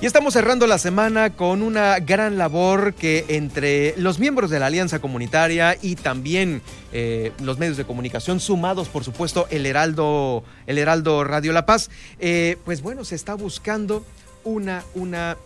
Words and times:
Y 0.00 0.06
estamos 0.06 0.34
cerrando 0.34 0.68
la 0.68 0.78
semana 0.78 1.30
con 1.30 1.60
una 1.60 1.98
gran 1.98 2.38
labor 2.38 2.94
que 2.94 3.24
entre 3.26 3.96
los 3.96 4.20
miembros 4.20 4.48
de 4.48 4.60
la 4.60 4.66
Alianza 4.66 5.00
Comunitaria 5.00 5.76
y 5.82 5.96
también 5.96 6.62
eh, 6.92 7.32
los 7.42 7.58
medios 7.58 7.76
de 7.76 7.84
comunicación, 7.84 8.38
sumados 8.38 8.86
por 8.88 9.02
supuesto 9.02 9.48
el 9.50 9.66
Heraldo, 9.66 10.44
el 10.68 10.78
Heraldo 10.78 11.24
Radio 11.24 11.52
La 11.52 11.66
Paz, 11.66 11.90
eh, 12.20 12.58
pues 12.64 12.80
bueno, 12.80 13.04
se 13.04 13.16
está 13.16 13.34
buscando 13.34 14.04
una, 14.44 14.84
una 14.94 15.36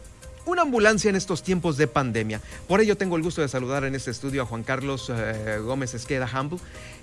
una 0.47 0.63
ambulancia 0.63 1.09
en 1.09 1.17
estos 1.17 1.43
tiempos 1.43 1.77
de 1.77 1.87
pandemia. 1.87 2.41
Por 2.69 2.81
ello 2.81 2.97
tengo 2.97 3.17
el 3.17 3.23
gusto 3.23 3.41
de 3.41 3.49
saludar 3.49 3.85
en 3.85 3.95
este 3.95 4.11
estudio 4.11 4.43
a 4.43 4.47
Juan 4.47 4.63
Carlos 4.63 5.11
eh, 5.15 5.59
Gómez 5.63 5.95
Esqueda 5.95 6.29
Humble, 6.33 6.59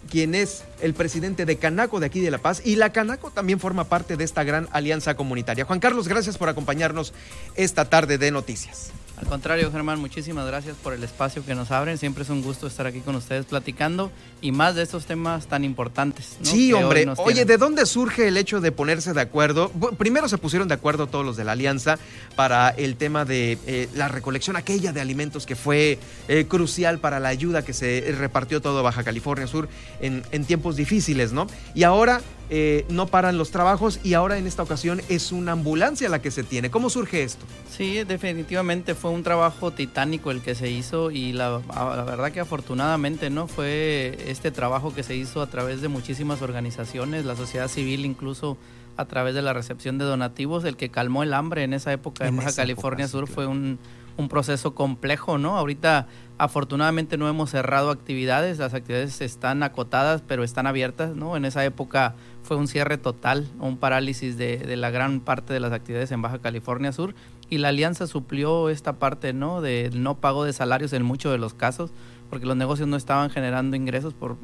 quien 0.09 0.35
es 0.35 0.63
el 0.81 0.93
presidente 0.93 1.45
de 1.45 1.57
Canaco 1.57 1.99
de 1.99 2.07
aquí 2.07 2.19
de 2.19 2.31
La 2.31 2.37
Paz 2.37 2.61
y 2.65 2.75
la 2.75 2.91
Canaco 2.91 3.31
también 3.31 3.59
forma 3.59 3.85
parte 3.85 4.17
de 4.17 4.23
esta 4.23 4.43
gran 4.43 4.67
alianza 4.71 5.15
comunitaria. 5.15 5.65
Juan 5.65 5.79
Carlos, 5.79 6.07
gracias 6.07 6.37
por 6.37 6.49
acompañarnos 6.49 7.13
esta 7.55 7.89
tarde 7.89 8.17
de 8.17 8.31
noticias. 8.31 8.91
Al 9.19 9.27
contrario, 9.27 9.69
Germán, 9.69 9.99
muchísimas 9.99 10.47
gracias 10.47 10.77
por 10.81 10.93
el 10.93 11.03
espacio 11.03 11.45
que 11.45 11.53
nos 11.53 11.71
abren. 11.71 11.97
Siempre 11.97 12.23
es 12.23 12.29
un 12.29 12.41
gusto 12.41 12.67
estar 12.67 12.87
aquí 12.87 13.01
con 13.01 13.15
ustedes 13.17 13.45
platicando 13.45 14.11
y 14.39 14.53
más 14.53 14.75
de 14.75 14.83
estos 14.83 15.05
temas 15.05 15.47
tan 15.47 15.65
importantes. 15.65 16.37
Sí, 16.41 16.71
hombre. 16.71 17.05
Oye, 17.17 17.43
¿de 17.43 17.57
dónde 17.57 17.85
surge 17.85 18.29
el 18.29 18.37
hecho 18.37 18.61
de 18.61 18.71
ponerse 18.71 19.13
de 19.13 19.19
acuerdo? 19.19 19.71
Primero 19.97 20.29
se 20.29 20.37
pusieron 20.37 20.69
de 20.69 20.75
acuerdo 20.75 21.07
todos 21.07 21.25
los 21.25 21.35
de 21.35 21.43
la 21.43 21.51
alianza 21.51 21.99
para 22.37 22.69
el 22.69 22.95
tema 22.95 23.25
de 23.25 23.28
eh, 23.31 23.89
la 23.95 24.07
recolección 24.07 24.55
aquella 24.55 24.91
de 24.91 25.01
alimentos 25.01 25.45
que 25.45 25.55
fue 25.55 25.99
eh, 26.27 26.45
crucial 26.47 26.99
para 26.99 27.19
la 27.19 27.29
ayuda 27.29 27.63
que 27.63 27.73
se 27.73 28.13
repartió 28.17 28.61
todo 28.61 28.83
Baja 28.83 29.03
California 29.03 29.47
Sur 29.47 29.69
en 30.01 30.45
tiempos 30.45 30.75
difíciles, 30.75 31.31
¿no? 31.31 31.47
Y 31.73 31.83
ahora 31.83 32.21
eh, 32.51 32.85
no 32.89 33.05
paran 33.05 33.37
los 33.37 33.51
trabajos 33.51 33.99
y 34.03 34.15
ahora 34.15 34.39
en 34.39 34.47
esta 34.47 34.63
ocasión 34.63 35.01
es 35.07 35.31
una 35.31 35.51
ambulancia 35.51 36.09
la 36.09 36.19
que 36.19 36.31
se 36.31 36.43
tiene. 36.43 36.71
¿Cómo 36.71 36.89
surge 36.89 37.23
esto? 37.23 37.45
Sí, 37.69 38.03
definitivamente 38.03 38.95
fue 38.95 39.11
un 39.11 39.21
trabajo 39.21 39.71
titánico 39.71 40.31
el 40.31 40.41
que 40.41 40.55
se 40.55 40.71
hizo 40.71 41.11
y 41.11 41.31
la, 41.31 41.61
la, 41.75 42.03
verdad 42.03 42.31
que 42.31 42.39
afortunadamente 42.39 43.29
no 43.29 43.47
fue 43.47 44.17
este 44.25 44.49
trabajo 44.49 44.95
que 44.95 45.03
se 45.03 45.15
hizo 45.15 45.41
a 45.43 45.47
través 45.47 45.81
de 45.81 45.89
muchísimas 45.89 46.41
organizaciones, 46.41 47.23
la 47.25 47.35
sociedad 47.35 47.67
civil 47.67 48.03
incluso 48.03 48.57
a 48.97 49.05
través 49.05 49.35
de 49.35 49.41
la 49.41 49.53
recepción 49.53 49.97
de 49.97 50.05
donativos, 50.05 50.65
el 50.65 50.75
que 50.75 50.89
calmó 50.89 51.23
el 51.23 51.33
hambre 51.33 51.63
en 51.63 51.73
esa 51.73 51.93
época 51.93 52.27
en, 52.27 52.35
Baja 52.35 52.53
California 52.53 53.07
Sur 53.07 53.27
fue 53.27 53.45
un, 53.45 53.79
un 54.19 54.27
proceso 54.27 54.75
complejo, 54.75 55.37
¿no? 55.37 55.57
Ahorita 55.57 56.07
afortunadamente 56.37 57.17
no 57.17 57.29
hemos 57.29 57.51
cerrado 57.51 57.89
actividades, 57.89 58.59
las 58.59 58.73
actividades 58.73 59.21
están 59.21 59.63
acotadas, 59.63 60.21
pero 60.27 60.43
están 60.43 60.67
abiertas, 60.67 61.15
¿no? 61.15 61.37
En 61.37 61.45
esa 61.45 61.63
época 61.63 62.15
fue 62.43 62.57
un 62.57 62.67
cierre 62.67 62.97
total, 62.97 63.47
un 63.59 63.77
parálisis 63.77 64.37
de, 64.37 64.75
la 64.75 64.89
gran 64.89 65.21
parte 65.21 65.53
de 65.53 65.61
las 65.61 65.71
actividades 65.71 66.11
en 66.11 66.21
Baja 66.21 66.39
California 66.39 66.91
Sur 66.91 67.15
y 67.49 67.59
la 67.59 67.69
alianza 67.69 68.07
suplió 68.07 68.69
esta 68.69 68.99
parte, 68.99 69.31
¿no? 69.31 69.61
De 69.61 69.89
no 69.93 70.15
pago 70.15 70.43
de 70.43 70.51
salarios 70.51 70.91
en 70.91 71.03
muchos 71.03 71.31
de 71.31 71.37
los 71.37 71.53
casos, 71.53 71.91
porque 72.29 72.45
los 72.45 72.57
negocios 72.57 72.89
no 72.89 72.97
estaban 72.97 73.29
generando 73.29 73.77
ingresos 73.77 74.13
por 74.13 74.33
uh, 74.33 74.37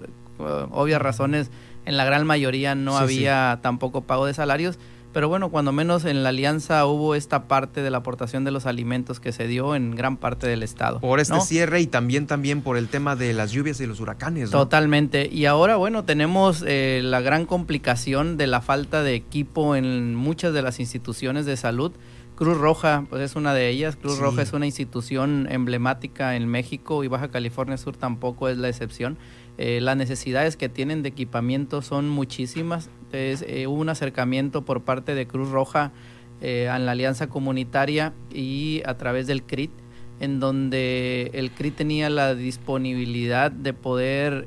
obvias 0.72 1.02
razones, 1.02 1.52
en 1.86 1.98
la 1.98 2.06
gran 2.06 2.26
mayoría 2.26 2.76
no 2.76 2.98
había 2.98 3.60
tampoco 3.62 4.02
pago 4.02 4.26
de 4.26 4.34
salarios 4.34 4.80
pero 5.16 5.30
bueno, 5.30 5.48
cuando 5.48 5.72
menos 5.72 6.04
en 6.04 6.24
la 6.24 6.30
alianza 6.30 6.86
hubo 6.86 7.16
esta 7.16 7.48
parte 7.48 7.82
de 7.82 7.90
la 7.90 8.00
aportación 8.00 8.44
de 8.44 8.52
los 8.52 8.66
alimentos 8.66 9.22
que 9.22 9.32
se 9.32 9.48
dio 9.48 9.74
en 9.74 9.96
gran 9.96 10.18
parte 10.18 10.46
del 10.46 10.62
estado. 10.62 11.00
Por 11.00 11.22
este 11.22 11.40
cierre 11.40 11.80
y 11.80 11.88
también, 11.88 12.28
también 12.28 12.62
por 12.62 12.76
el 12.76 12.90
tema 12.90 13.16
de 13.16 13.32
las 13.32 13.54
lluvias 13.54 13.80
y 13.80 13.86
los 13.86 14.02
huracanes. 14.02 14.52
Totalmente. 14.52 15.30
Y 15.32 15.46
ahora, 15.46 15.78
bueno, 15.78 16.04
tenemos 16.04 16.66
eh, 16.68 17.00
la 17.02 17.22
gran 17.22 17.46
complicación 17.46 18.36
de 18.36 18.48
la 18.48 18.60
falta 18.60 19.04
de 19.04 19.16
equipo 19.16 19.78
en 19.78 20.16
muchas 20.16 20.54
de 20.54 20.62
las 20.62 20.82
instituciones 20.82 21.46
de 21.46 21.56
salud. 21.56 21.94
Cruz 22.36 22.58
Roja, 22.58 23.06
pues 23.10 23.22
es 23.22 23.38
una 23.38 23.54
de 23.54 23.70
ellas. 23.70 23.96
Cruz 23.96 24.20
Roja 24.20 24.42
es 24.42 24.52
una 24.52 24.66
institución 24.66 25.48
emblemática 25.50 26.36
en 26.36 26.50
México 26.50 27.06
y 27.06 27.08
Baja 27.08 27.30
California 27.30 27.78
Sur 27.78 27.96
tampoco 27.96 28.50
es 28.50 28.58
la 28.58 28.68
excepción. 28.68 29.18
Eh, 29.58 29.80
las 29.80 29.96
necesidades 29.96 30.58
que 30.58 30.68
tienen 30.68 31.02
de 31.02 31.10
equipamiento 31.10 31.82
son 31.82 32.10
muchísimas. 32.10 32.90
Entonces, 33.06 33.46
eh, 33.48 33.68
hubo 33.68 33.80
un 33.80 33.88
acercamiento 33.88 34.66
por 34.66 34.84
parte 34.84 35.16
de 35.16 35.28
Cruz 35.28 35.50
Roja 35.50 35.94
eh, 36.42 36.68
a 36.68 36.78
la 36.78 36.92
Alianza 36.92 37.28
Comunitaria 37.28 38.14
y 38.34 38.82
a 38.86 38.98
través 38.98 39.28
del 39.28 39.44
CRIT, 39.44 39.72
en 40.20 40.42
donde 40.42 41.32
el 41.34 41.52
CRIT 41.52 41.78
tenía 41.78 42.10
la 42.10 42.36
disponibilidad 42.36 43.50
de 43.50 43.72
poder 43.72 44.46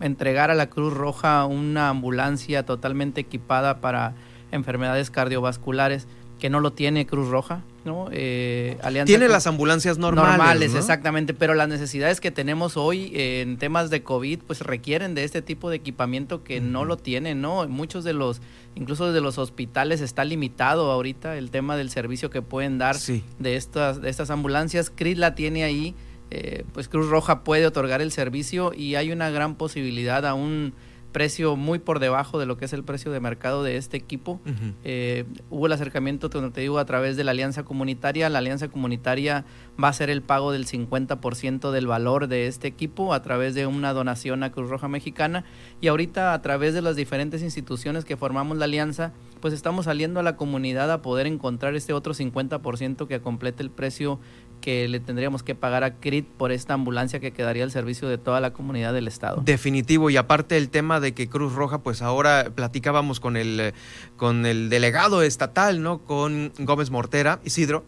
entregar 0.00 0.50
a 0.50 0.54
la 0.54 0.68
Cruz 0.68 0.92
Roja 0.92 1.46
una 1.46 1.88
ambulancia 1.88 2.66
totalmente 2.66 3.22
equipada 3.22 3.80
para 3.80 4.14
enfermedades 4.50 5.10
cardiovasculares 5.10 6.06
que 6.42 6.50
no 6.50 6.58
lo 6.58 6.72
tiene 6.72 7.06
Cruz 7.06 7.28
Roja, 7.28 7.62
¿no? 7.84 8.08
Eh, 8.10 8.76
tiene 9.06 9.28
las 9.28 9.46
ambulancias 9.46 9.96
normales. 9.96 10.38
Normales, 10.38 10.74
exactamente, 10.74 11.34
pero 11.34 11.54
las 11.54 11.68
necesidades 11.68 12.20
que 12.20 12.32
tenemos 12.32 12.76
hoy 12.76 13.12
en 13.14 13.58
temas 13.58 13.90
de 13.90 14.02
COVID, 14.02 14.40
pues 14.40 14.60
requieren 14.62 15.14
de 15.14 15.22
este 15.22 15.40
tipo 15.40 15.70
de 15.70 15.76
equipamiento 15.76 16.42
que 16.42 16.60
no 16.60 16.84
lo 16.84 16.96
tienen, 16.96 17.40
¿no? 17.40 17.68
Muchos 17.68 18.02
de 18.02 18.12
los, 18.12 18.42
incluso 18.74 19.06
desde 19.06 19.20
los 19.20 19.38
hospitales 19.38 20.00
está 20.00 20.24
limitado 20.24 20.90
ahorita 20.90 21.38
el 21.38 21.52
tema 21.52 21.76
del 21.76 21.90
servicio 21.90 22.28
que 22.28 22.42
pueden 22.42 22.76
dar 22.76 22.96
de, 22.98 23.54
estas, 23.54 24.02
de 24.02 24.10
estas 24.10 24.30
ambulancias. 24.30 24.90
CRIS 24.90 25.18
la 25.18 25.36
tiene 25.36 25.62
ahí, 25.62 25.94
eh, 26.32 26.64
pues 26.72 26.88
Cruz 26.88 27.08
Roja 27.08 27.44
puede 27.44 27.68
otorgar 27.68 28.02
el 28.02 28.10
servicio 28.10 28.72
y 28.74 28.96
hay 28.96 29.12
una 29.12 29.30
gran 29.30 29.54
posibilidad 29.54 30.26
aún 30.26 30.74
precio 31.12 31.56
muy 31.56 31.78
por 31.78 31.98
debajo 31.98 32.38
de 32.38 32.46
lo 32.46 32.56
que 32.56 32.64
es 32.64 32.72
el 32.72 32.82
precio 32.82 33.12
de 33.12 33.20
mercado 33.20 33.62
de 33.62 33.76
este 33.76 33.96
equipo. 33.96 34.40
Eh, 34.82 35.24
hubo 35.50 35.66
el 35.66 35.72
acercamiento, 35.72 36.30
como 36.30 36.50
te 36.50 36.62
digo, 36.62 36.78
a 36.78 36.84
través 36.84 37.16
de 37.16 37.24
la 37.24 37.30
alianza 37.30 37.62
comunitaria. 37.62 38.28
La 38.28 38.38
alianza 38.38 38.68
comunitaria 38.68 39.44
va 39.82 39.88
a 39.88 39.92
ser 39.92 40.10
el 40.10 40.22
pago 40.22 40.52
del 40.52 40.66
50% 40.66 41.70
del 41.70 41.86
valor 41.86 42.26
de 42.26 42.46
este 42.46 42.66
equipo 42.66 43.14
a 43.14 43.22
través 43.22 43.54
de 43.54 43.66
una 43.66 43.92
donación 43.92 44.42
a 44.42 44.50
Cruz 44.50 44.68
Roja 44.68 44.88
Mexicana. 44.88 45.44
Y 45.80 45.88
ahorita 45.88 46.34
a 46.34 46.42
través 46.42 46.74
de 46.74 46.82
las 46.82 46.96
diferentes 46.96 47.42
instituciones 47.42 48.04
que 48.04 48.16
formamos 48.16 48.56
la 48.56 48.64
alianza, 48.64 49.12
pues 49.40 49.54
estamos 49.54 49.84
saliendo 49.84 50.20
a 50.20 50.22
la 50.22 50.36
comunidad 50.36 50.90
a 50.90 51.02
poder 51.02 51.26
encontrar 51.26 51.74
este 51.74 51.92
otro 51.92 52.14
50% 52.14 53.06
que 53.06 53.20
complete 53.20 53.62
el 53.62 53.70
precio 53.70 54.18
que 54.62 54.88
le 54.88 55.00
tendríamos 55.00 55.42
que 55.42 55.54
pagar 55.54 55.84
a 55.84 55.96
CRIT 55.96 56.26
por 56.26 56.52
esta 56.52 56.72
ambulancia 56.72 57.20
que 57.20 57.32
quedaría 57.32 57.64
al 57.64 57.70
servicio 57.70 58.08
de 58.08 58.16
toda 58.16 58.40
la 58.40 58.54
comunidad 58.54 58.94
del 58.94 59.08
estado. 59.08 59.42
Definitivo, 59.44 60.08
y 60.08 60.16
aparte 60.16 60.56
el 60.56 60.70
tema 60.70 61.00
de 61.00 61.12
que 61.12 61.28
Cruz 61.28 61.52
Roja, 61.52 61.82
pues 61.82 62.00
ahora 62.00 62.52
platicábamos 62.54 63.20
con 63.20 63.36
el, 63.36 63.74
con 64.16 64.46
el 64.46 64.70
delegado 64.70 65.22
estatal, 65.22 65.82
¿no? 65.82 65.98
Con 65.98 66.52
Gómez 66.58 66.90
Mortera, 66.90 67.40
Isidro, 67.44 67.84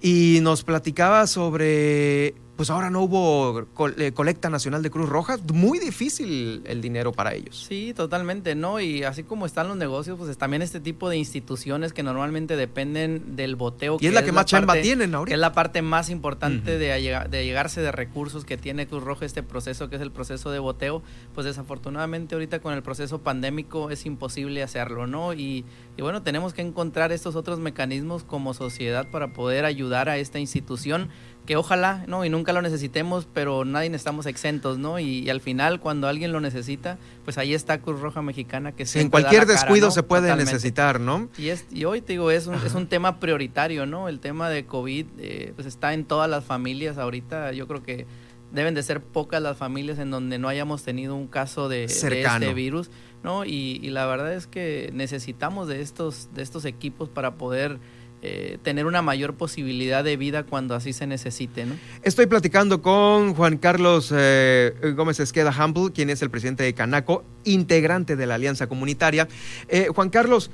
y 0.00 0.38
nos 0.40 0.62
platicaba 0.62 1.26
sobre 1.26 2.34
pues 2.56 2.70
ahora 2.70 2.88
no 2.88 3.02
hubo 3.02 3.66
eh, 3.98 4.12
colecta 4.12 4.48
nacional 4.48 4.82
de 4.82 4.90
Cruz 4.90 5.08
Roja, 5.08 5.38
muy 5.52 5.78
difícil 5.78 6.62
el 6.66 6.80
dinero 6.80 7.12
para 7.12 7.34
ellos. 7.34 7.66
Sí, 7.68 7.92
totalmente, 7.94 8.54
¿no? 8.54 8.80
Y 8.80 9.02
así 9.02 9.24
como 9.24 9.44
están 9.44 9.66
los 9.66 9.76
negocios, 9.76 10.16
pues 10.18 10.36
también 10.38 10.62
este 10.62 10.78
tipo 10.78 11.08
de 11.08 11.16
instituciones 11.16 11.92
que 11.92 12.02
normalmente 12.02 12.56
dependen 12.56 13.34
del 13.34 13.56
boteo. 13.56 13.98
Y 14.00 14.06
es 14.06 14.14
la 14.14 14.24
que 14.24 14.32
más 14.32 14.46
chamba 14.46 14.74
tienen 14.80 15.14
ahorita. 15.14 15.30
Que 15.30 15.34
es 15.34 15.40
la 15.40 15.52
parte 15.52 15.82
más 15.82 16.10
importante 16.10 16.78
de, 16.78 17.26
de 17.28 17.44
llegarse 17.44 17.80
de 17.80 17.90
recursos 17.90 18.44
que 18.44 18.56
tiene 18.56 18.86
Cruz 18.86 19.02
Roja 19.02 19.26
este 19.26 19.42
proceso, 19.42 19.88
que 19.88 19.96
es 19.96 20.02
el 20.02 20.12
proceso 20.12 20.52
de 20.52 20.60
boteo, 20.60 21.02
pues 21.34 21.44
desafortunadamente 21.44 22.36
ahorita 22.36 22.60
con 22.60 22.74
el 22.74 22.82
proceso 22.82 23.20
pandémico 23.22 23.90
es 23.90 24.06
imposible 24.06 24.62
hacerlo, 24.62 25.06
¿no? 25.08 25.34
Y, 25.34 25.64
y 25.96 26.02
bueno, 26.02 26.22
tenemos 26.22 26.54
que 26.54 26.62
encontrar 26.62 27.10
estos 27.10 27.34
otros 27.34 27.58
mecanismos 27.58 28.22
como 28.22 28.54
sociedad 28.54 29.08
para 29.10 29.32
poder 29.32 29.64
ayudar 29.64 30.08
a 30.08 30.18
esta 30.18 30.38
institución 30.38 31.10
que 31.46 31.56
ojalá, 31.56 32.04
¿no? 32.06 32.24
Y 32.24 32.30
nunca 32.30 32.52
lo 32.52 32.62
necesitemos, 32.62 33.26
pero 33.32 33.64
nadie 33.64 33.94
estamos 33.94 34.26
exentos, 34.26 34.78
¿no? 34.78 34.98
Y, 34.98 35.28
al 35.28 35.40
final, 35.40 35.78
cuando 35.78 36.08
alguien 36.08 36.32
lo 36.32 36.40
necesita, 36.40 36.98
pues 37.24 37.36
ahí 37.36 37.52
está 37.52 37.78
Cruz 37.80 38.00
Roja 38.00 38.22
Mexicana 38.22 38.72
que 38.72 38.86
En 38.94 39.10
cualquier 39.10 39.46
descuido 39.46 39.90
se 39.90 40.02
puede 40.02 40.34
necesitar, 40.36 41.00
¿no? 41.00 41.28
Y, 41.36 41.48
es, 41.48 41.66
y 41.70 41.84
hoy, 41.84 42.00
te 42.00 42.14
digo, 42.14 42.30
es 42.30 42.46
un, 42.46 42.54
es 42.54 42.74
un 42.74 42.86
tema 42.86 43.20
prioritario, 43.20 43.84
¿no? 43.84 44.08
El 44.08 44.20
tema 44.20 44.48
de 44.48 44.64
COVID, 44.64 45.06
eh, 45.18 45.52
pues 45.54 45.66
está 45.66 45.92
en 45.92 46.04
todas 46.04 46.30
las 46.30 46.44
familias 46.44 46.96
ahorita. 46.96 47.52
Yo 47.52 47.68
creo 47.68 47.82
que 47.82 48.06
deben 48.52 48.74
de 48.74 48.82
ser 48.82 49.02
pocas 49.02 49.42
las 49.42 49.56
familias 49.58 49.98
en 49.98 50.10
donde 50.10 50.38
no 50.38 50.48
hayamos 50.48 50.82
tenido 50.82 51.14
un 51.14 51.26
caso 51.26 51.68
de, 51.68 51.86
de 51.88 52.22
este 52.22 52.54
virus, 52.54 52.88
¿no? 53.22 53.44
Y, 53.44 53.80
y 53.82 53.90
la 53.90 54.06
verdad 54.06 54.32
es 54.32 54.46
que 54.46 54.90
necesitamos 54.94 55.68
de 55.68 55.82
estos, 55.82 56.28
de 56.32 56.42
estos 56.42 56.64
equipos 56.64 57.10
para 57.10 57.34
poder 57.34 57.78
eh, 58.26 58.56
tener 58.62 58.86
una 58.86 59.02
mayor 59.02 59.34
posibilidad 59.34 60.02
de 60.02 60.16
vida 60.16 60.44
cuando 60.44 60.74
así 60.74 60.94
se 60.94 61.06
necesite. 61.06 61.66
Estoy 62.02 62.24
platicando 62.24 62.80
con 62.80 63.34
Juan 63.34 63.58
Carlos 63.58 64.10
eh, 64.16 64.72
Gómez 64.96 65.20
Esqueda 65.20 65.52
Humble, 65.52 65.92
quien 65.92 66.08
es 66.08 66.22
el 66.22 66.30
presidente 66.30 66.62
de 66.62 66.72
Canaco, 66.72 67.22
integrante 67.44 68.16
de 68.16 68.26
la 68.26 68.36
Alianza 68.36 68.66
Comunitaria. 68.66 69.28
Eh, 69.68 69.88
Juan 69.94 70.08
Carlos, 70.08 70.50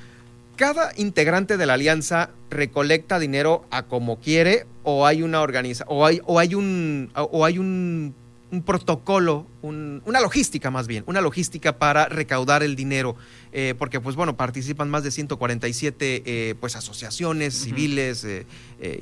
¿cada 0.57 0.91
integrante 0.97 1.57
de 1.57 1.67
la 1.67 1.75
Alianza 1.75 2.31
recolecta 2.51 3.21
dinero 3.21 3.65
a 3.71 3.85
como 3.85 4.19
quiere 4.19 4.67
o 4.83 5.07
hay 5.07 5.23
una 5.23 5.41
organiza 5.41 5.85
o 5.87 6.05
hay, 6.05 6.21
o 6.27 6.41
hay 6.41 6.57
un 6.57 7.13
o 7.15 7.45
hay 7.45 7.59
un 7.59 8.17
un 8.53 8.63
protocolo, 8.63 9.47
una 9.63 10.21
logística 10.21 10.71
más 10.71 10.87
bien, 10.87 11.05
una 11.07 11.21
logística 11.21 11.79
para 11.79 12.07
recaudar 12.07 12.63
el 12.63 12.75
dinero, 12.75 13.17
eh, 13.53 13.75
porque 13.79 14.01
pues 14.01 14.17
bueno, 14.17 14.37
participan 14.37 14.91
más 14.91 15.05
de 15.05 15.11
147 15.11 16.23
eh, 16.25 16.55
pues 16.59 16.77
asociaciones 16.77 17.55
civiles, 17.55 18.25
eh, 18.25 18.47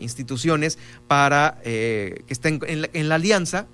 instituciones, 0.01 0.79
para 1.07 1.61
que 1.63 2.25
estén 2.29 2.61
en 2.67 3.09
la, 3.09 3.15
alianza 3.15 3.67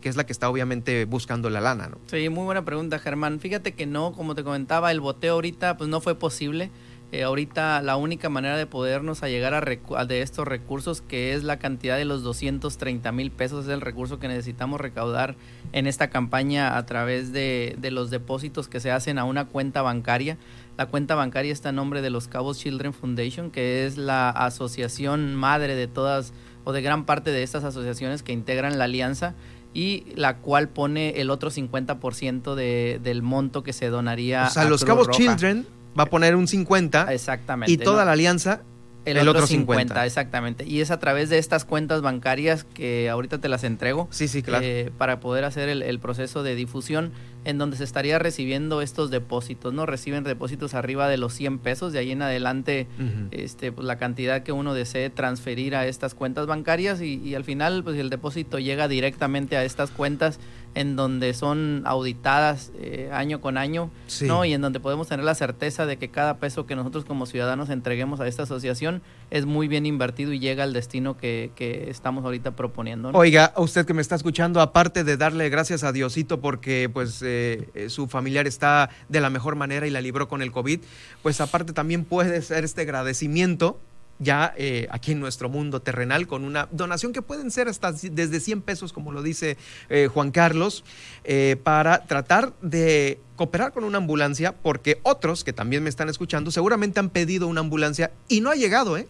que 0.00 0.08
es 0.08 0.16
la 0.16 0.24
que 0.24 0.32
está 0.32 0.48
obviamente 0.48 1.04
buscando 1.04 1.50
la 1.50 1.60
lana, 1.60 1.88
¿no? 1.88 1.98
Sí, 2.06 2.28
muy 2.30 2.44
buena 2.44 2.64
pregunta, 2.64 2.98
Germán. 2.98 3.38
Fíjate 3.38 3.72
que 3.72 3.84
no, 3.84 4.12
como 4.12 4.34
te 4.34 4.42
comentaba, 4.42 4.90
el 4.90 5.00
boteo 5.00 5.34
ahorita 5.34 5.76
pues 5.76 5.90
no 5.90 6.00
fue 6.00 6.14
posible. 6.14 6.70
Eh, 7.12 7.24
ahorita 7.24 7.82
la 7.82 7.96
única 7.96 8.28
manera 8.28 8.56
de 8.56 8.66
podernos 8.66 9.20
llegar 9.22 9.52
a, 9.54 10.04
de 10.04 10.22
estos 10.22 10.46
recursos, 10.46 11.00
que 11.00 11.34
es 11.34 11.42
la 11.42 11.58
cantidad 11.58 11.96
de 11.96 12.04
los 12.04 12.22
230 12.22 13.10
mil 13.10 13.32
pesos, 13.32 13.64
es 13.64 13.72
el 13.72 13.80
recurso 13.80 14.20
que 14.20 14.28
necesitamos 14.28 14.80
recaudar 14.80 15.34
en 15.72 15.88
esta 15.88 16.08
campaña 16.08 16.76
a 16.76 16.86
través 16.86 17.32
de, 17.32 17.76
los 17.90 18.10
depósitos 18.10 18.68
que 18.68 18.78
se 18.78 18.92
hacen 18.92 19.18
a 19.18 19.24
una 19.24 19.46
cuenta 19.46 19.82
bancaria. 19.82 20.36
La 20.78 20.86
cuenta 20.86 21.16
bancaria 21.16 21.52
está 21.52 21.70
a 21.70 21.72
nombre 21.72 22.00
de 22.00 22.10
los 22.10 22.28
Cabos 22.28 22.58
Children 22.58 22.92
Foundation, 22.92 23.50
que 23.50 23.86
es 23.86 23.98
la 23.98 24.30
asociación 24.30 25.34
madre 25.34 25.74
de 25.74 25.88
todas 25.88 26.32
o 26.62 26.72
de 26.72 26.80
gran 26.80 27.06
parte 27.06 27.32
de 27.32 27.42
estas 27.42 27.64
asociaciones 27.64 28.22
que 28.22 28.32
integran 28.32 28.78
la 28.78 28.84
alianza 28.84 29.34
y 29.74 30.04
la 30.14 30.36
cual 30.36 30.68
pone 30.68 31.20
el 31.20 31.30
otro 31.30 31.50
50% 31.50 32.54
de, 32.54 33.00
del 33.02 33.22
monto 33.22 33.64
que 33.64 33.72
se 33.72 33.88
donaría. 33.88 34.46
O 34.46 34.50
sea, 34.50 34.64
los 34.64 34.84
Cabos 34.84 35.10
Children 35.10 35.66
va 35.98 36.04
a 36.04 36.06
poner 36.06 36.36
un 36.36 36.48
50. 36.48 37.12
Exactamente. 37.12 37.72
Y 37.72 37.76
toda 37.76 38.04
la 38.04 38.12
alianza 38.12 38.62
el, 39.04 39.28
otro, 39.28 39.46
50, 39.46 40.04
exactamente. 40.04 40.66
Y 40.66 40.80
es 40.80 40.90
a 40.90 40.98
través 40.98 41.30
de 41.30 41.38
estas 41.38 41.64
cuentas 41.64 42.02
bancarias 42.02 42.64
que 42.64 43.08
ahorita 43.08 43.38
te 43.38 43.48
las 43.48 43.64
entrego. 43.64 44.08
Sí, 44.10 44.28
sí, 44.28 44.42
claro. 44.42 44.64
Eh, 44.64 44.92
para 44.98 45.20
poder 45.20 45.44
hacer 45.44 45.68
el, 45.68 45.98
proceso 46.00 46.42
de 46.42 46.54
difusión 46.54 47.12
en 47.44 47.56
donde 47.56 47.78
se 47.78 47.84
estaría 47.84 48.18
recibiendo 48.18 48.82
estos 48.82 49.10
depósitos, 49.10 49.72
¿no? 49.72 49.86
Reciben 49.86 50.22
depósitos 50.24 50.74
arriba 50.74 51.08
de 51.08 51.16
los 51.16 51.32
100 51.32 51.58
pesos, 51.58 51.92
de 51.92 51.98
ahí 51.98 52.10
en 52.10 52.20
adelante 52.20 52.86
este, 53.30 53.72
pues, 53.72 53.86
la 53.86 53.96
cantidad 53.96 54.42
que 54.42 54.52
uno 54.52 54.74
desee 54.74 55.08
transferir 55.08 55.74
a 55.74 55.86
estas 55.86 56.14
cuentas 56.14 56.46
bancarias 56.46 57.00
y, 57.00 57.14
y 57.16 57.34
al 57.34 57.44
final 57.44 57.82
pues 57.82 57.96
el 57.96 58.10
depósito 58.10 58.58
llega 58.58 58.88
directamente 58.88 59.56
a 59.56 59.64
estas 59.64 59.90
cuentas 59.90 60.38
en 60.74 60.96
donde 60.96 61.34
son 61.34 61.82
auditadas 61.84 62.70
eh, 62.78 63.10
año 63.12 63.40
con 63.40 63.58
año, 63.58 63.90
¿no? 64.22 64.44
Y 64.44 64.52
en 64.52 64.60
donde 64.60 64.80
podemos 64.80 65.08
tener 65.08 65.24
la 65.24 65.34
certeza 65.34 65.86
de 65.86 65.96
que 65.96 66.10
cada 66.10 66.38
peso 66.38 66.66
que 66.66 66.76
nosotros 66.76 67.04
como 67.04 67.26
ciudadanos 67.26 67.70
entreguemos 67.70 68.20
a 68.20 68.28
esta 68.28 68.44
asociación 68.44 69.02
es 69.30 69.46
muy 69.46 69.68
bien 69.68 69.86
invertido 69.86 70.32
y 70.32 70.38
llega 70.38 70.64
al 70.64 70.72
destino 70.72 71.16
que, 71.16 71.50
que 71.56 71.90
estamos 71.90 72.24
ahorita 72.24 72.52
proponiendo. 72.52 73.10
Oiga, 73.14 73.52
usted 73.56 73.84
que 73.86 73.94
me 73.94 74.02
está 74.02 74.14
escuchando, 74.14 74.60
aparte 74.60 75.04
de 75.04 75.16
darle 75.16 75.48
gracias 75.48 75.84
a 75.84 75.92
Diosito 75.92 76.40
porque 76.40 76.88
pues 76.92 77.20
eh, 77.22 77.68
eh, 77.74 77.88
su 77.88 78.06
familiar 78.06 78.46
está 78.46 78.90
de 79.08 79.20
la 79.20 79.30
mejor 79.30 79.56
manera 79.56 79.86
y 79.86 79.90
la 79.90 80.00
libró 80.00 80.28
con 80.28 80.42
el 80.42 80.52
COVID, 80.52 80.80
pues 81.22 81.40
aparte 81.40 81.72
también 81.72 82.04
puede 82.04 82.42
ser 82.42 82.64
este 82.64 82.82
agradecimiento 82.82 83.80
ya 84.20 84.54
eh, 84.56 84.86
aquí 84.90 85.12
en 85.12 85.20
nuestro 85.20 85.48
mundo 85.48 85.80
terrenal 85.80 86.26
con 86.26 86.44
una 86.44 86.68
donación 86.70 87.12
que 87.12 87.22
pueden 87.22 87.50
ser 87.50 87.68
hasta 87.68 87.90
desde 87.90 88.38
100 88.38 88.62
pesos, 88.62 88.92
como 88.92 89.10
lo 89.10 89.22
dice 89.22 89.56
eh, 89.88 90.08
Juan 90.12 90.30
Carlos, 90.30 90.84
eh, 91.24 91.56
para 91.64 92.04
tratar 92.04 92.52
de 92.60 93.18
cooperar 93.34 93.72
con 93.72 93.84
una 93.84 93.98
ambulancia, 93.98 94.52
porque 94.52 95.00
otros 95.02 95.42
que 95.42 95.54
también 95.54 95.82
me 95.82 95.88
están 95.88 96.10
escuchando 96.10 96.50
seguramente 96.50 97.00
han 97.00 97.08
pedido 97.08 97.48
una 97.48 97.60
ambulancia 97.60 98.12
y 98.28 98.42
no 98.42 98.50
ha 98.50 98.54
llegado, 98.54 98.96
¿eh? 98.96 99.08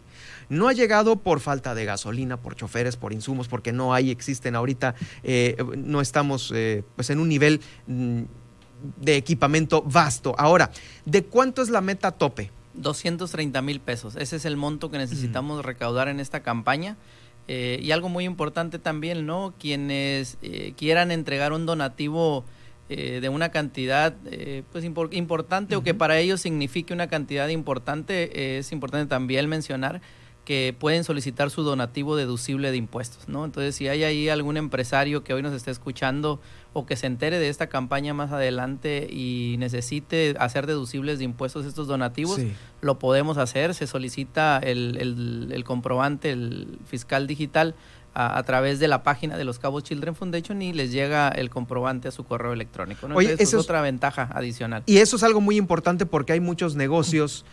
No 0.49 0.67
ha 0.67 0.73
llegado 0.73 1.17
por 1.17 1.39
falta 1.39 1.77
de 1.77 1.85
gasolina, 1.85 2.37
por 2.37 2.57
choferes, 2.57 2.97
por 2.97 3.13
insumos, 3.13 3.47
porque 3.47 3.73
no 3.73 3.95
hay, 3.95 4.11
existen 4.11 4.57
ahorita, 4.57 4.97
no 5.77 6.01
estamos 6.01 6.53
pues 6.97 7.11
en 7.11 7.21
un 7.21 7.29
nivel 7.29 7.61
mm, 7.87 8.23
de 8.97 9.17
equipamiento 9.17 9.83
vasto. 9.83 10.35
Ahora, 10.37 10.73
¿de 11.05 11.23
cuánto 11.23 11.63
es 11.63 11.71
la 11.71 11.81
meta 11.81 12.11
tope? 12.11 12.51
230 12.75 13.63
mil 13.63 13.81
pesos. 13.81 14.17
Ese 14.17 14.37
es 14.37 14.45
el 14.45 14.57
monto 14.57 14.91
que 14.91 14.99
necesitamos 14.99 15.65
recaudar 15.65 16.09
en 16.09 16.21
esta 16.21 16.41
campaña. 16.41 16.97
Eh, 17.49 17.81
y 17.83 17.91
algo 17.91 18.09
muy 18.09 18.25
importante 18.25 18.79
también, 18.79 19.27
¿no? 19.27 19.55
Quienes 19.59 20.39
eh, 20.41 20.73
quieran 20.77 21.11
entregar 21.11 21.53
un 21.53 21.67
donativo 21.67 22.45
eh, 22.89 23.19
de 23.21 23.29
una 23.29 23.51
cantidad 23.51 24.15
pues 24.73 24.85
importante 24.85 25.77
o 25.77 25.83
que 25.83 25.95
para 25.95 26.19
ellos 26.19 26.41
signifique 26.41 26.93
una 26.93 27.09
cantidad 27.09 27.49
importante, 27.49 28.59
es 28.59 28.73
importante 28.73 29.09
también 29.09 29.49
mencionar 29.49 30.01
que 30.45 30.75
pueden 30.79 31.05
solicitar 31.05 31.51
su 31.51 31.63
donativo 31.63 32.17
deducible 32.17 32.71
de 32.71 32.77
impuestos, 32.77 33.29
¿no? 33.29 33.45
Entonces, 33.45 33.75
si 33.75 33.89
hay 33.89 34.05
ahí 34.05 34.29
algún 34.29 34.57
empresario 34.57 35.23
que 35.23 35.35
hoy 35.35 35.43
nos 35.43 35.53
esté 35.53 35.71
escuchando 35.71 36.41
o 36.73 36.87
que 36.87 36.97
se 36.97 37.07
entere 37.07 37.39
de 37.39 37.49
esta 37.49 37.69
campaña 37.69 38.15
más 38.15 38.33
adelante 38.33 39.07
y 39.11 39.57
necesite 39.59 40.35
hacer 40.39 40.67
deducibles 40.67 41.19
de 41.19 41.25
impuestos 41.25 41.67
estos 41.67 41.87
donativos, 41.87 42.41
lo 42.81 42.99
podemos 42.99 43.39
hacer. 43.39 43.75
Se 43.75 43.87
solicita 43.87 44.59
el, 44.59 44.97
el, 45.53 45.65
comprobante, 45.65 46.31
el 46.31 46.79
fiscal 46.87 47.27
digital, 47.27 47.75
a, 48.15 48.43
través 48.43 48.81
de 48.81 48.89
la 48.89 49.03
página 49.03 49.37
de 49.37 49.45
los 49.45 49.59
Cabos 49.59 49.85
Children 49.85 50.15
Foundation 50.15 50.63
y 50.63 50.73
les 50.73 50.91
llega 50.91 51.29
el 51.29 51.49
comprobante 51.49 52.09
a 52.09 52.11
su 52.11 52.25
correo 52.25 52.53
electrónico. 52.53 53.07
¿no? 53.09 53.21
eso 53.21 53.37
es 53.41 53.55
otra 53.55 53.83
ventaja 53.83 54.29
adicional. 54.33 54.83
Y 54.87 54.99
eso 54.99 55.17
es 55.17 55.23
algo 55.23 55.41
muy 55.41 55.57
importante 55.57 56.07
porque 56.07 56.33
hay 56.33 56.41
muchos 56.41 56.75
negocios. 56.75 57.45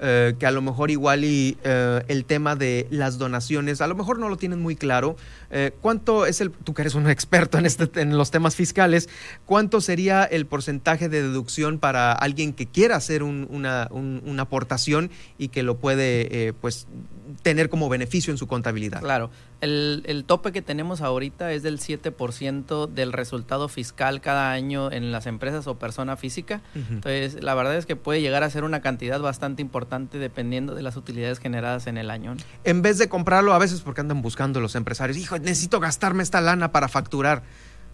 Eh, 0.00 0.34
que 0.40 0.46
a 0.46 0.50
lo 0.50 0.60
mejor 0.60 0.90
igual 0.90 1.24
y 1.24 1.56
eh, 1.62 2.02
el 2.08 2.24
tema 2.24 2.56
de 2.56 2.88
las 2.90 3.16
donaciones, 3.16 3.80
a 3.80 3.86
lo 3.86 3.94
mejor 3.94 4.18
no 4.18 4.28
lo 4.28 4.36
tienen 4.36 4.60
muy 4.60 4.74
claro. 4.74 5.16
Eh, 5.50 5.70
¿Cuánto 5.80 6.26
es 6.26 6.40
el, 6.40 6.50
tú 6.50 6.74
que 6.74 6.82
eres 6.82 6.96
un 6.96 7.08
experto 7.10 7.58
en, 7.58 7.66
este, 7.66 8.00
en 8.00 8.18
los 8.18 8.32
temas 8.32 8.56
fiscales, 8.56 9.08
cuánto 9.46 9.80
sería 9.80 10.24
el 10.24 10.46
porcentaje 10.46 11.08
de 11.08 11.22
deducción 11.22 11.78
para 11.78 12.12
alguien 12.12 12.52
que 12.52 12.66
quiera 12.66 12.96
hacer 12.96 13.22
una, 13.22 13.88
una, 13.90 14.42
aportación 14.42 15.10
y 15.38 15.48
que 15.48 15.62
lo 15.62 15.78
puede 15.78 16.52
pues 16.60 16.86
tener 17.42 17.68
como 17.68 17.88
beneficio 17.88 18.32
en 18.32 18.36
su 18.36 18.46
contabilidad? 18.46 19.00
Claro, 19.00 19.30
el, 19.60 20.02
el 20.06 20.24
tope 20.24 20.52
que 20.52 20.62
tenemos 20.62 21.00
ahorita 21.00 21.52
es 21.52 21.62
del 21.62 21.78
7% 21.78 22.88
del 22.88 23.12
resultado 23.12 23.68
fiscal 23.68 24.20
cada 24.20 24.52
año 24.52 24.90
en 24.92 25.12
las 25.12 25.26
empresas 25.26 25.66
o 25.66 25.78
persona 25.78 26.16
física. 26.16 26.60
Entonces, 26.74 27.42
la 27.42 27.54
verdad 27.54 27.76
es 27.76 27.86
que 27.86 27.96
puede 27.96 28.20
llegar 28.20 28.42
a 28.42 28.50
ser 28.50 28.64
una 28.64 28.80
cantidad 28.80 29.20
bastante 29.20 29.62
importante 29.62 30.18
dependiendo 30.18 30.74
de 30.74 30.82
las 30.82 30.96
utilidades 30.96 31.38
generadas 31.38 31.86
en 31.86 31.98
el 31.98 32.10
año. 32.10 32.36
En 32.64 32.82
vez 32.82 32.98
de 32.98 33.08
comprarlo, 33.08 33.54
a 33.54 33.58
veces 33.58 33.80
porque 33.80 34.00
andan 34.00 34.22
buscando 34.22 34.60
los 34.60 34.74
empresarios, 34.74 35.16
hijo, 35.16 35.38
necesito 35.38 35.80
gastarme 35.80 36.22
esta 36.22 36.40
lana 36.40 36.72
para 36.72 36.88
facturar. 36.88 37.42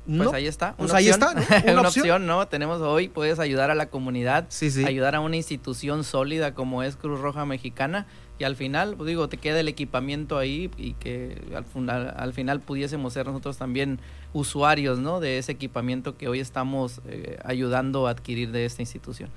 Pues 0.07 0.33
ahí 0.33 0.47
está. 0.47 0.75
Pues 0.77 0.93
ahí 0.93 1.09
está, 1.09 1.31
Una, 1.71 1.83
opción? 1.83 2.27
¿no? 2.27 2.49
Tenemos 2.49 2.81
hoy, 2.81 3.09
puedes 3.09 3.39
ayudar 3.39 3.71
a 3.71 3.75
la 3.75 3.91
comunidad, 3.91 4.49
ayudar 4.85 5.15
a 5.15 5.21
una 5.21 5.37
institución 5.37 6.05
sólida 6.05 6.55
como 6.55 6.83
es 6.83 6.97
Cruz 6.97 7.21
Roja 7.21 7.45
Mexicana 7.45 8.07
y 8.41 8.45
al 8.45 8.57
final, 8.57 8.95
pues 8.97 9.07
digo, 9.07 9.29
te 9.29 9.37
queda 9.37 9.61
el 9.61 9.69
equipamiento 9.69 10.39
ahí 10.39 10.71
y 10.79 10.95
que 10.95 11.43
al, 11.55 12.15
al 12.17 12.33
final 12.33 12.61
pudiésemos 12.61 13.13
ser 13.13 13.27
nosotros 13.27 13.59
también 13.59 14.01
usuarios 14.33 14.99
¿no? 14.99 15.21
de 15.21 15.39
ese 15.39 15.53
equipamiento 15.53 16.17
que 16.17 16.29
hoy 16.29 16.41
estamos 16.41 17.01
eh, 17.07 17.39
ayudando 17.45 18.07
a 18.07 18.11
adquirir 18.11 18.53
de 18.53 18.65
esta 18.65 18.83
institución. 18.83 19.31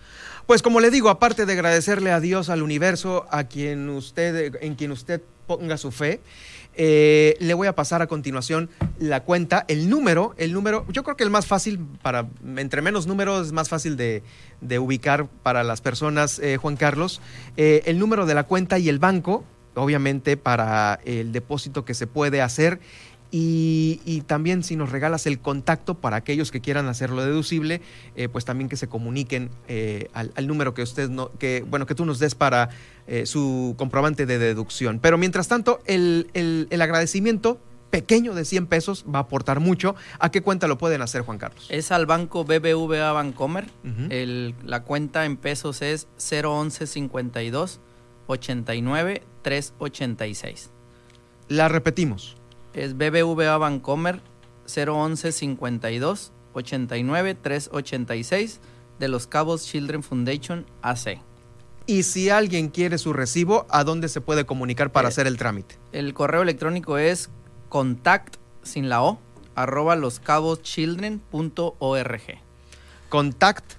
Pues 0.45 0.61
como 0.61 0.79
le 0.79 0.91
digo, 0.91 1.09
aparte 1.09 1.45
de 1.45 1.53
agradecerle 1.53 2.11
a 2.11 2.19
Dios, 2.19 2.49
al 2.49 2.61
universo, 2.61 3.25
a 3.31 3.45
quien 3.45 3.89
usted, 3.89 4.55
en 4.61 4.75
quien 4.75 4.91
usted 4.91 5.21
ponga 5.47 5.77
su 5.77 5.91
fe, 5.91 6.21
eh, 6.75 7.35
le 7.39 7.53
voy 7.53 7.67
a 7.67 7.75
pasar 7.75 8.01
a 8.01 8.07
continuación 8.07 8.69
la 8.97 9.23
cuenta, 9.23 9.65
el 9.67 9.89
número, 9.89 10.33
el 10.37 10.53
número, 10.53 10.85
yo 10.89 11.03
creo 11.03 11.15
que 11.15 11.23
el 11.23 11.29
más 11.29 11.45
fácil 11.45 11.79
para, 12.01 12.27
entre 12.57 12.81
menos 12.81 13.05
números 13.05 13.47
es 13.47 13.51
más 13.51 13.69
fácil 13.69 13.95
de, 13.95 14.23
ubicar 14.79 15.27
para 15.43 15.63
las 15.63 15.81
personas, 15.81 16.39
eh, 16.39 16.57
Juan 16.57 16.77
Carlos, 16.77 17.21
el 17.57 17.99
número 17.99 18.25
de 18.25 18.33
la 18.33 18.45
cuenta 18.45 18.79
y 18.79 18.89
el 18.89 18.97
banco, 18.97 19.43
obviamente 19.75 20.37
para 20.37 20.99
el 21.05 21.31
depósito 21.31 21.85
que 21.85 21.93
se 21.93 22.07
puede 22.07 22.41
hacer 22.41 22.79
y, 23.35 24.21
también 24.27 24.61
si 24.61 24.75
nos 24.75 24.91
regalas 24.91 25.25
el 25.25 25.39
contacto 25.39 25.95
para 25.95 26.17
aquellos 26.17 26.51
que 26.51 26.61
quieran 26.61 26.87
hacerlo 26.87 27.25
deducible, 27.25 27.81
eh, 28.15 28.29
pues 28.29 28.45
también 28.45 28.69
que 28.69 28.77
se 28.77 28.87
comuniquen 28.87 29.49
eh, 29.67 30.07
al, 30.13 30.45
número 30.45 30.75
que 30.75 30.83
usted 30.83 31.09
no, 31.09 31.31
que 31.39 31.65
bueno 31.67 31.87
que 31.87 31.95
tú 31.95 32.05
nos 32.05 32.19
des 32.19 32.35
para 32.35 32.69
eh, 33.07 33.25
su 33.25 33.73
comprobante 33.75 34.27
de 34.27 34.37
deducción. 34.37 34.99
Pero 34.99 35.17
mientras 35.17 35.47
tanto, 35.47 35.81
el, 35.87 36.67
agradecimiento 36.79 37.59
pequeño 37.89 38.35
de 38.35 38.45
100 38.45 38.67
pesos 38.67 39.03
va 39.11 39.17
a 39.17 39.21
aportar 39.23 39.59
mucho. 39.59 39.95
¿A 40.19 40.29
qué 40.29 40.41
cuenta 40.41 40.67
lo 40.67 40.77
pueden 40.77 41.01
hacer, 41.01 41.23
Juan 41.23 41.39
Carlos? 41.39 41.65
Es 41.71 41.91
al 41.91 42.05
banco 42.05 42.45
BBVA 42.45 43.13
Bancomer. 43.13 43.65
la 43.83 44.83
cuenta 44.83 45.25
en 45.25 45.37
pesos 45.37 45.81
es 45.81 46.07
01152 46.19 47.81
89 48.27 49.23
386. 49.41 50.69
La 51.49 51.67
repetimos 51.67 52.37
es 52.73 52.97
BBVA 52.97 53.57
Bancomer 53.57 54.21
011 54.67 55.31
52 55.31 56.31
89 56.53 57.35
386 57.35 58.59
de 58.99 59.07
los 59.07 59.27
Cabos 59.27 59.65
Children 59.65 60.03
Foundation 60.03 60.65
AC. 60.81 61.19
Y 61.85 62.03
si 62.03 62.29
alguien 62.29 62.69
quiere 62.69 62.97
su 62.97 63.11
recibo, 63.11 63.65
¿a 63.69 63.83
dónde 63.83 64.07
se 64.07 64.21
puede 64.21 64.45
comunicar 64.45 64.91
para 64.91 65.07
eh, 65.07 65.09
hacer 65.09 65.27
el 65.27 65.37
trámite? 65.37 65.77
El 65.91 66.13
correo 66.13 66.41
electrónico 66.41 66.97
es 66.97 67.29
contact 67.69 68.37
sin 68.61 68.87
la 68.87 69.03
O 69.03 69.19
arroba 69.55 69.95
loscaboschildren.org. 69.95 72.21
Contact, 73.09 73.73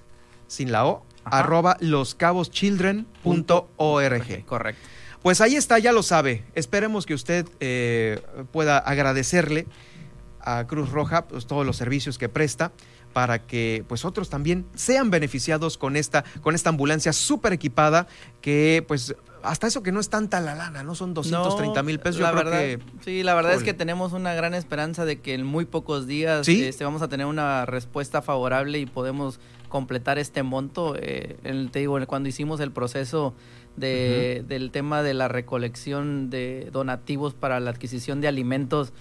sin 0.47 0.71
la 0.71 0.85
O, 0.85 1.03
Ajá. 1.25 1.39
arroba 1.39 1.75
loscaboschildren.org. 1.79 4.45
Correcto. 4.45 4.87
Pues 5.25 5.41
ahí 5.41 5.55
está, 5.55 5.79
ya 5.79 5.91
lo 5.91 6.03
sabe. 6.03 6.43
Esperemos 6.53 7.07
que 7.07 7.15
usted 7.15 7.47
eh, 7.59 8.21
pueda 8.51 8.77
agradecerle 8.77 9.65
a 10.39 10.67
Cruz 10.67 10.91
Roja 10.91 11.27
pues, 11.27 11.47
todos 11.47 11.65
los 11.65 11.77
servicios 11.77 12.19
que 12.19 12.29
presta 12.29 12.73
para 13.11 13.47
que 13.47 13.83
pues 13.87 14.05
otros 14.05 14.29
también 14.29 14.67
sean 14.75 15.09
beneficiados 15.09 15.79
con 15.79 15.95
esta, 15.95 16.23
con 16.41 16.53
esta 16.53 16.69
ambulancia 16.69 17.11
súper 17.11 17.53
equipada 17.53 18.05
que 18.39 18.85
pues 18.87 19.15
hasta 19.45 19.67
eso 19.67 19.83
que 19.83 19.91
no 19.91 19.99
es 19.99 20.09
tanta 20.09 20.39
la 20.41 20.55
lana, 20.55 20.83
¿no? 20.83 20.95
Son 20.95 21.13
230 21.13 21.83
mil 21.83 21.99
pesos. 21.99 22.21
la 22.21 22.31
Yo 22.31 22.33
creo 22.39 22.45
verdad, 22.51 22.59
que 22.59 22.79
Sí, 23.03 23.23
la 23.23 23.33
verdad 23.35 23.53
es 23.53 23.63
que 23.63 23.73
tenemos 23.73 24.13
una 24.13 24.33
gran 24.33 24.53
esperanza 24.53 25.05
de 25.05 25.19
que 25.21 25.33
en 25.33 25.45
muy 25.45 25.65
pocos 25.65 26.07
días 26.07 26.45
¿Sí? 26.45 26.63
este, 26.63 26.83
vamos 26.83 27.01
a 27.01 27.07
tener 27.07 27.25
una 27.27 27.65
respuesta 27.65 28.21
favorable 28.21 28.79
y 28.79 28.85
podemos 28.85 29.39
completar 29.69 30.17
este 30.19 30.43
monto. 30.43 30.95
Eh, 30.97 31.37
el- 31.43 31.69
te 31.71 31.79
digo, 31.79 31.97
cuando 32.07 32.29
hicimos 32.29 32.59
el 32.59 32.71
proceso 32.71 33.33
de, 33.75 34.43
del 34.47 34.71
tema 34.71 35.03
de 35.03 35.13
la 35.13 35.27
recolección 35.27 36.29
de 36.29 36.69
donativos 36.71 37.33
para 37.33 37.59
la 37.59 37.71
adquisición 37.71 38.21
de 38.21 38.27
alimentos, 38.27 38.93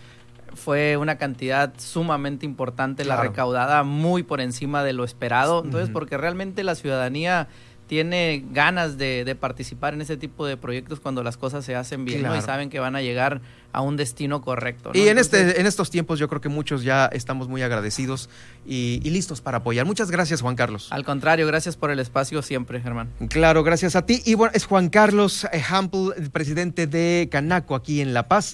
fue 0.55 0.97
una 0.97 1.17
cantidad 1.19 1.73
sumamente 1.79 2.47
importante 2.47 3.05
la 3.05 3.17
recaudada, 3.17 3.83
muy 3.83 4.23
por 4.23 4.41
encima 4.41 4.85
de 4.85 4.93
lo 4.93 5.05
esperado. 5.05 5.63
Entonces, 5.65 5.91
porque 5.91 6.17
realmente 6.17 6.63
la 6.63 6.77
ciudadanía 6.77 7.49
tiene 7.87 8.45
ganas 8.51 8.97
de, 8.97 9.25
de 9.25 9.35
participar 9.35 9.95
en 9.95 10.01
ese 10.01 10.17
tipo 10.17 10.47
de 10.47 10.57
proyectos 10.57 11.01
cuando 11.01 11.23
las 11.23 11.37
cosas 11.37 11.65
se 11.65 11.77
hacen 11.77 12.05
bien 12.05 12.23
¿no? 12.23 12.37
y 12.37 12.41
saben 12.41 12.71
que 12.71 12.81
van 12.81 12.97
a 12.97 13.03
llegar 13.03 13.41
a 13.73 13.81
un 13.81 13.97
destino 13.97 14.41
correcto. 14.41 14.91
¿no? 14.95 14.99
Y 14.99 15.03
en, 15.03 15.19
Entonces, 15.19 15.49
este, 15.49 15.61
en 15.61 15.67
estos 15.67 15.91
tiempos 15.91 16.19
yo 16.19 16.29
creo 16.29 16.41
que 16.41 16.49
muchos 16.49 16.83
ya 16.83 17.07
estamos 17.07 17.49
muy 17.49 17.63
agradecidos 17.63 18.31
y, 18.67 19.01
y 19.03 19.11
listos 19.11 19.41
para 19.41 19.59
apoyar. 19.59 19.85
Muchas 19.85 20.11
gracias, 20.11 20.41
Juan 20.41 20.57
Carlos. 20.57 20.89
Al 20.91 21.05
contrario, 21.05 21.47
gracias 21.47 21.77
por 21.77 21.91
el 21.91 21.99
espacio 21.99 22.41
siempre, 22.43 22.81
Germán. 22.81 23.11
Claro, 23.29 23.63
gracias 23.65 23.97
a 23.97 24.07
ti. 24.07 24.23
Y 24.25 24.35
bueno, 24.35 24.53
es 24.55 24.65
Juan 24.65 24.89
Carlos 24.89 25.45
eh, 25.53 25.63
Hample, 25.69 26.11
el 26.17 26.31
presidente 26.31 26.87
de 26.87 27.29
Canaco 27.31 27.75
aquí 27.75 28.01
en 28.01 28.15
La 28.15 28.29
Paz. 28.29 28.53